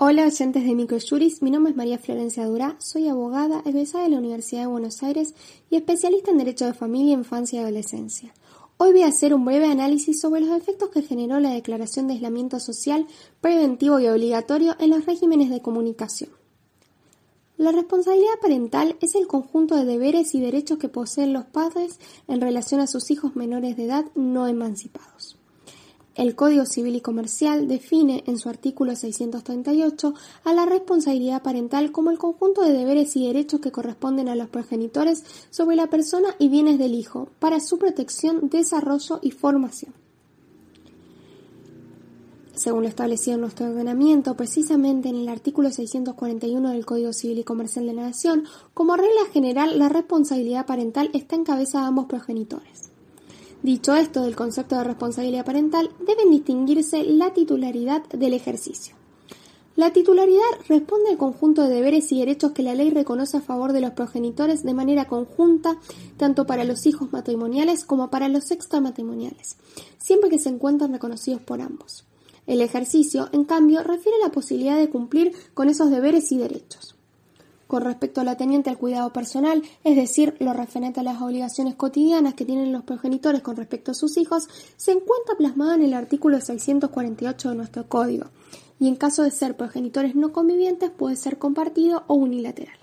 [0.00, 4.18] Hola oyentes de Microjuris, mi nombre es María Florencia Durá, soy abogada, egresada de la
[4.18, 5.34] Universidad de Buenos Aires
[5.70, 8.32] y especialista en Derecho de Familia, Infancia y Adolescencia.
[8.76, 12.14] Hoy voy a hacer un breve análisis sobre los efectos que generó la Declaración de
[12.14, 13.08] Aislamiento Social
[13.40, 16.30] preventivo y obligatorio en los regímenes de comunicación.
[17.56, 22.40] La responsabilidad parental es el conjunto de deberes y derechos que poseen los padres en
[22.40, 25.37] relación a sus hijos menores de edad no emancipados.
[26.18, 32.10] El Código Civil y Comercial define en su artículo 638 a la responsabilidad parental como
[32.10, 36.48] el conjunto de deberes y derechos que corresponden a los progenitores sobre la persona y
[36.48, 39.94] bienes del hijo para su protección, desarrollo y formación.
[42.52, 47.44] Según lo establecido en nuestro ordenamiento, precisamente en el artículo 641 del Código Civil y
[47.44, 48.42] Comercial de la Nación,
[48.74, 52.97] como regla general, la responsabilidad parental está en cabeza de ambos progenitores.
[53.62, 58.94] Dicho esto del concepto de responsabilidad parental, deben distinguirse la titularidad del ejercicio.
[59.74, 63.72] La titularidad responde al conjunto de deberes y derechos que la ley reconoce a favor
[63.72, 65.78] de los progenitores de manera conjunta,
[66.16, 69.56] tanto para los hijos matrimoniales como para los extramatrimoniales,
[69.98, 72.04] siempre que se encuentren reconocidos por ambos.
[72.48, 76.97] El ejercicio, en cambio, refiere a la posibilidad de cumplir con esos deberes y derechos.
[77.68, 81.74] Con respecto a la teniente al cuidado personal, es decir, lo referente a las obligaciones
[81.74, 85.92] cotidianas que tienen los progenitores con respecto a sus hijos, se encuentra plasmada en el
[85.92, 88.24] artículo 648 de nuestro código,
[88.80, 92.78] y en caso de ser progenitores no convivientes puede ser compartido o unilateral.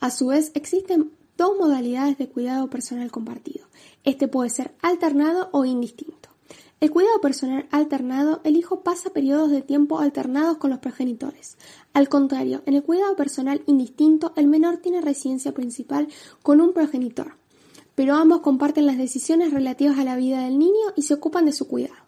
[0.00, 3.66] A su vez, existen dos modalidades de cuidado personal compartido.
[4.02, 6.33] Este puede ser alternado o indistinto.
[6.80, 11.56] El cuidado personal alternado, el hijo pasa periodos de tiempo alternados con los progenitores.
[11.94, 16.08] Al contrario, en el cuidado personal indistinto, el menor tiene residencia principal
[16.42, 17.36] con un progenitor,
[17.94, 21.52] pero ambos comparten las decisiones relativas a la vida del niño y se ocupan de
[21.52, 22.04] su cuidado.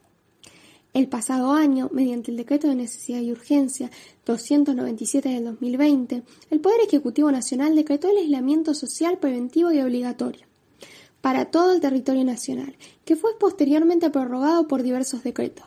[0.92, 3.90] El pasado año, mediante el Decreto de Necesidad y Urgencia
[4.26, 10.46] 297 del 2020, el Poder Ejecutivo Nacional decretó el aislamiento social preventivo y obligatorio
[11.26, 15.64] para todo el territorio nacional, que fue posteriormente prorrogado por diversos decretos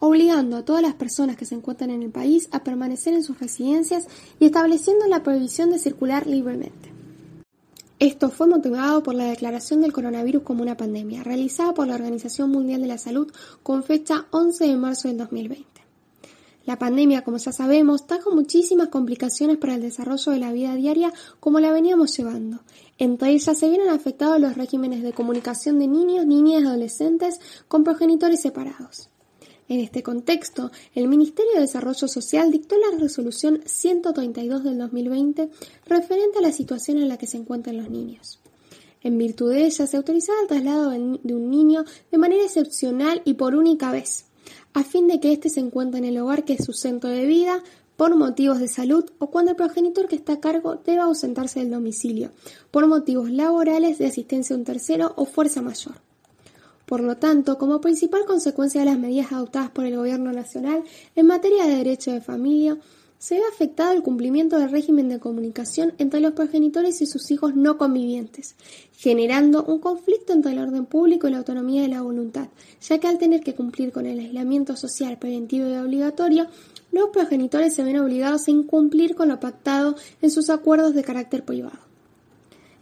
[0.00, 3.40] obligando a todas las personas que se encuentran en el país a permanecer en sus
[3.40, 4.06] residencias
[4.38, 6.92] y estableciendo la prohibición de circular libremente.
[7.98, 12.50] Esto fue motivado por la declaración del coronavirus como una pandemia, realizada por la Organización
[12.50, 13.32] Mundial de la Salud
[13.62, 15.75] con fecha 11 de marzo del 2020.
[16.66, 21.12] La pandemia, como ya sabemos, trajo muchísimas complicaciones para el desarrollo de la vida diaria
[21.38, 22.60] como la veníamos llevando.
[22.98, 27.84] Entre ellas se vieron afectados los regímenes de comunicación de niños, niñas y adolescentes con
[27.84, 29.10] progenitores separados.
[29.68, 35.48] En este contexto, el Ministerio de Desarrollo Social dictó la resolución 132 del 2020
[35.86, 38.40] referente a la situación en la que se encuentran los niños.
[39.02, 43.34] En virtud de ella, se autorizaba el traslado de un niño de manera excepcional y
[43.34, 44.26] por única vez,
[44.76, 47.24] a fin de que éste se encuentre en el hogar que es su centro de
[47.24, 47.62] vida
[47.96, 51.70] por motivos de salud o cuando el progenitor que está a cargo deba ausentarse del
[51.70, 52.30] domicilio,
[52.70, 55.94] por motivos laborales, de asistencia a un tercero o fuerza mayor.
[56.84, 61.26] Por lo tanto, como principal consecuencia de las medidas adoptadas por el Gobierno Nacional en
[61.26, 62.76] materia de derecho de familia,
[63.18, 67.54] se ve afectado el cumplimiento del régimen de comunicación entre los progenitores y sus hijos
[67.54, 68.54] no convivientes,
[68.96, 72.48] generando un conflicto entre el orden público y la autonomía de la voluntad,
[72.80, 76.46] ya que al tener que cumplir con el aislamiento social preventivo y obligatorio,
[76.92, 81.44] los progenitores se ven obligados a incumplir con lo pactado en sus acuerdos de carácter
[81.44, 81.78] privado.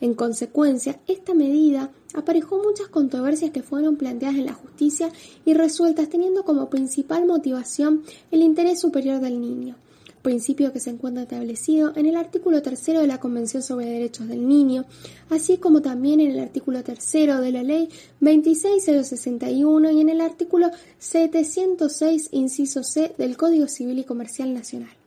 [0.00, 5.10] En consecuencia, esta medida aparejó muchas controversias que fueron planteadas en la justicia
[5.44, 9.76] y resueltas teniendo como principal motivación el interés superior del niño,
[10.24, 14.48] principio que se encuentra establecido en el artículo tercero de la Convención sobre Derechos del
[14.48, 14.86] Niño,
[15.30, 17.90] así como también en el artículo tercero de la Ley
[18.20, 25.03] 26061 y en el artículo 706, inciso C del Código Civil y Comercial Nacional.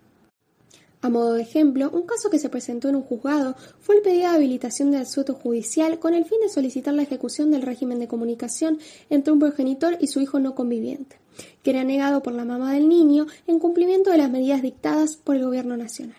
[1.01, 4.29] A modo de ejemplo, un caso que se presentó en un juzgado fue el pedido
[4.29, 8.07] de habilitación de asueto judicial con el fin de solicitar la ejecución del régimen de
[8.07, 8.79] comunicación
[9.11, 11.17] entre un progenitor y su hijo no conviviente,
[11.61, 15.35] que era negado por la mamá del niño en cumplimiento de las medidas dictadas por
[15.35, 16.17] el Gobierno Nacional.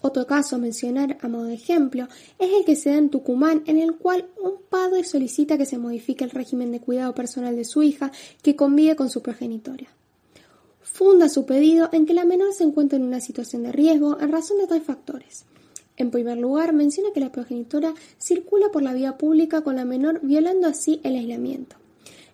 [0.00, 2.08] Otro caso a mencionar a modo de ejemplo
[2.38, 5.78] es el que se da en Tucumán, en el cual un padre solicita que se
[5.78, 9.88] modifique el régimen de cuidado personal de su hija que convive con su progenitora
[10.84, 14.30] funda su pedido en que la menor se encuentra en una situación de riesgo en
[14.30, 15.44] razón de tres factores.
[15.96, 20.20] En primer lugar, menciona que la progenitora circula por la vía pública con la menor
[20.22, 21.76] violando así el aislamiento.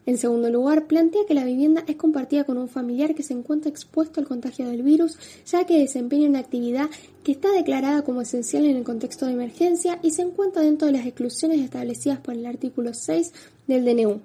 [0.07, 3.71] En segundo lugar, plantea que la vivienda es compartida con un familiar que se encuentra
[3.71, 6.89] expuesto al contagio del virus, ya que desempeña una actividad
[7.23, 10.95] que está declarada como esencial en el contexto de emergencia y se encuentra dentro de
[10.95, 13.33] las exclusiones establecidas por el artículo 6
[13.67, 14.21] del DNU.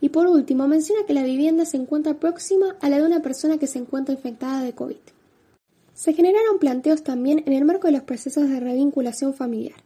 [0.00, 3.58] Y por último, menciona que la vivienda se encuentra próxima a la de una persona
[3.58, 4.96] que se encuentra infectada de COVID.
[5.94, 9.78] Se generaron planteos también en el marco de los procesos de revinculación familiar.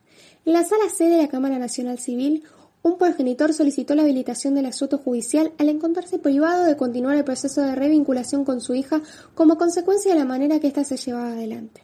[0.45, 2.45] En la sala C de la Cámara Nacional Civil,
[2.83, 7.61] un progenitor solicitó la habilitación del asunto judicial al encontrarse privado de continuar el proceso
[7.61, 9.03] de revinculación con su hija
[9.35, 11.83] como consecuencia de la manera que ésta se llevaba adelante.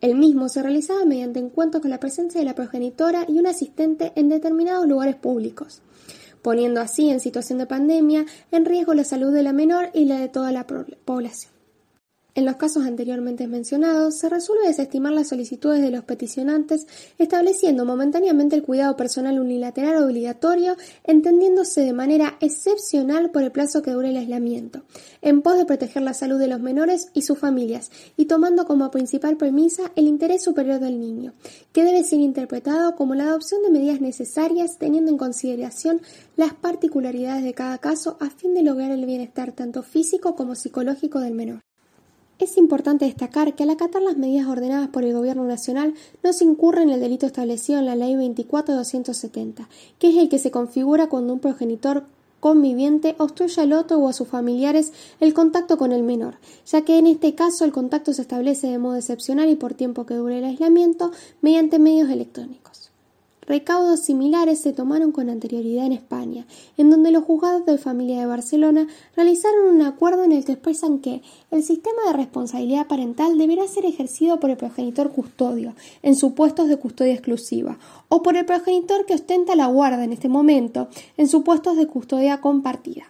[0.00, 4.12] El mismo se realizaba mediante encuentros con la presencia de la progenitora y un asistente
[4.16, 5.82] en determinados lugares públicos,
[6.42, 10.18] poniendo así en situación de pandemia en riesgo la salud de la menor y la
[10.18, 11.59] de toda la población.
[12.34, 16.86] En los casos anteriormente mencionados, se resuelve desestimar las solicitudes de los peticionantes,
[17.18, 23.90] estableciendo momentáneamente el cuidado personal unilateral obligatorio, entendiéndose de manera excepcional por el plazo que
[23.90, 24.82] dure el aislamiento,
[25.22, 28.90] en pos de proteger la salud de los menores y sus familias, y tomando como
[28.92, 31.32] principal premisa el interés superior del niño,
[31.72, 36.00] que debe ser interpretado como la adopción de medidas necesarias teniendo en consideración
[36.36, 41.20] las particularidades de cada caso a fin de lograr el bienestar tanto físico como psicológico
[41.20, 41.60] del menor.
[42.40, 45.92] Es importante destacar que al acatar las medidas ordenadas por el Gobierno Nacional
[46.24, 50.38] no se incurre en el delito establecido en la Ley 24.270, que es el que
[50.38, 52.04] se configura cuando un progenitor
[52.40, 56.96] conviviente obstruye al otro o a sus familiares el contacto con el menor, ya que
[56.96, 60.38] en este caso el contacto se establece de modo excepcional y por tiempo que dure
[60.38, 61.12] el aislamiento
[61.42, 62.79] mediante medios electrónicos.
[63.50, 68.26] Recaudos similares se tomaron con anterioridad en España, en donde los juzgados de familia de
[68.26, 68.86] Barcelona
[69.16, 71.20] realizaron un acuerdo en el que expresan que
[71.50, 76.76] el sistema de responsabilidad parental deberá ser ejercido por el progenitor custodio, en supuestos de
[76.76, 77.76] custodia exclusiva,
[78.08, 80.86] o por el progenitor que ostenta la guarda en este momento,
[81.16, 83.06] en supuestos de custodia compartida.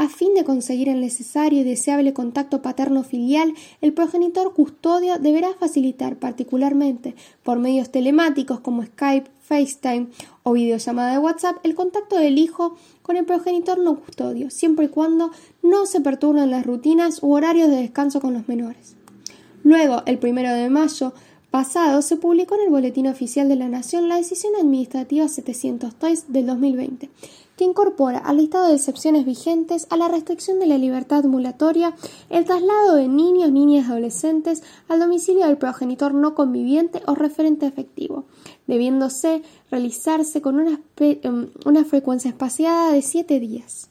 [0.00, 3.52] A fin de conseguir el necesario y deseable contacto paterno-filial,
[3.82, 10.06] el progenitor custodio deberá facilitar particularmente por medios telemáticos como Skype, FaceTime
[10.42, 14.88] o videollamada de WhatsApp el contacto del hijo con el progenitor no custodio, siempre y
[14.88, 15.32] cuando
[15.62, 18.96] no se perturben las rutinas u horarios de descanso con los menores.
[19.64, 21.12] Luego, el primero de mayo,
[21.50, 26.46] pasado se publicó en el Boletín Oficial de la Nación la Decisión Administrativa 703 del
[26.46, 27.10] 2020,
[27.56, 31.94] que incorpora al listado de excepciones vigentes a la restricción de la libertad ambulatoria
[32.30, 37.66] el traslado de niños, niñas y adolescentes al domicilio del progenitor no conviviente o referente
[37.66, 38.24] efectivo,
[38.66, 43.89] debiéndose realizarse con una, em, una frecuencia espaciada de siete días.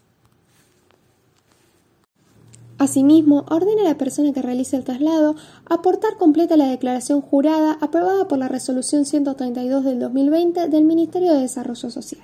[2.79, 5.35] Asimismo, ordena a la persona que realice el traslado
[5.65, 11.41] aportar completa la declaración jurada aprobada por la Resolución 132 del 2020 del Ministerio de
[11.41, 12.21] Desarrollo Social.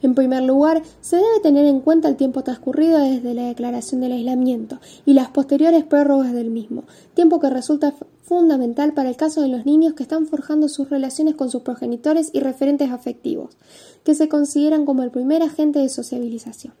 [0.00, 4.12] En primer lugar, se debe tener en cuenta el tiempo transcurrido desde la declaración del
[4.12, 6.84] aislamiento y las posteriores prórrogas del mismo,
[7.14, 11.34] tiempo que resulta fundamental para el caso de los niños que están forjando sus relaciones
[11.34, 13.56] con sus progenitores y referentes afectivos,
[14.04, 16.74] que se consideran como el primer agente de sociabilización.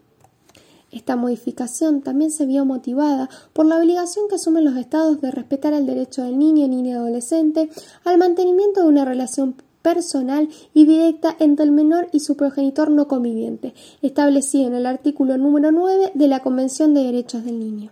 [0.94, 5.72] Esta modificación también se vio motivada por la obligación que asumen los estados de respetar
[5.72, 7.68] el derecho del niño, niña y adolescente
[8.04, 13.08] al mantenimiento de una relación personal y directa entre el menor y su progenitor no
[13.08, 17.90] conviviente, establecido en el artículo número 9 de la Convención de Derechos del Niño.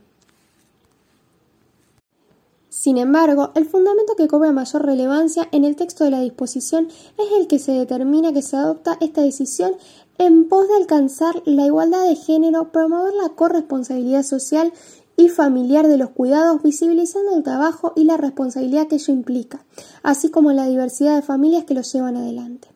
[2.72, 6.88] Sin embargo, el fundamento que cobra mayor relevancia en el texto de la disposición
[7.18, 9.72] es el que se determina que se adopta esta decisión
[10.16, 14.72] en pos de alcanzar la igualdad de género, promover la corresponsabilidad social
[15.18, 19.66] y familiar de los cuidados, visibilizando el trabajo y la responsabilidad que ello implica,
[20.02, 22.68] así como la diversidad de familias que lo llevan adelante.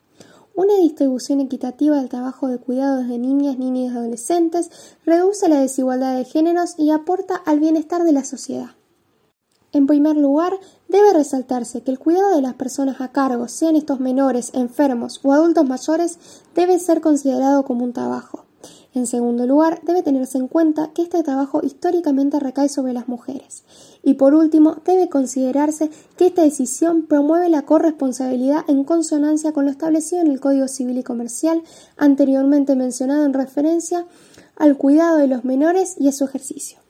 [0.54, 4.70] Una distribución equitativa del trabajo de cuidados de niñas, niños y adolescentes
[5.06, 8.72] reduce la desigualdad de géneros y aporta al bienestar de la sociedad.
[9.76, 14.00] En primer lugar, debe resaltarse que el cuidado de las personas a cargo, sean estos
[14.00, 16.18] menores, enfermos o adultos mayores,
[16.54, 18.46] debe ser considerado como un trabajo.
[18.94, 23.64] En segundo lugar, debe tenerse en cuenta que este trabajo históricamente recae sobre las mujeres.
[24.02, 29.70] Y por último, debe considerarse que esta decisión promueve la corresponsabilidad en consonancia con lo
[29.70, 31.62] establecido en el Código Civil y Comercial
[31.98, 34.06] anteriormente mencionado en referencia
[34.56, 36.85] al cuidado de los menores y a su ejercicio.